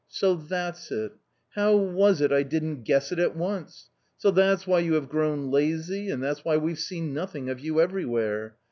[0.19, 1.11] "So, that's it!
[1.51, 3.91] How was it I didn't guess it at once?
[4.17, 7.59] So that's why you have grown lazy, and that's why we have seen nothing of
[7.59, 8.55] you everywhere.